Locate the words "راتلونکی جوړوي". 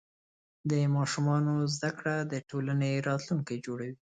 3.07-3.95